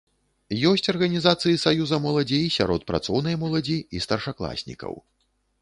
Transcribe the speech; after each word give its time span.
Ёсць 0.69 0.87
арганізацыі 0.93 1.59
саюза 1.65 2.01
моладзі 2.07 2.39
і 2.45 2.49
сярод 2.57 2.89
працоўнай 2.93 3.39
моладзі 3.45 3.77
і 3.97 4.05
старшакласнікаў. 4.09 4.93